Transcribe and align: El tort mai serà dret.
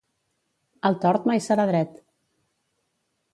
El 0.89 0.97
tort 1.03 1.27
mai 1.31 1.43
serà 1.49 1.67
dret. 1.73 2.01